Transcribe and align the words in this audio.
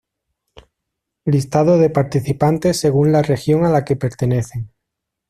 Listado 1.25 1.77
de 1.77 1.91
participantes 1.91 2.79
según 2.79 3.11
la 3.11 3.21
región 3.21 3.65
a 3.65 3.69
la 3.69 3.85
que 3.85 3.95
pertenecen. 3.97 4.71